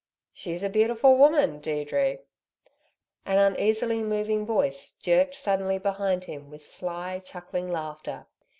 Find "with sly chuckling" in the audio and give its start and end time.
6.49-7.69